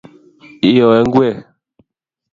[0.69, 1.37] iyoi ngwek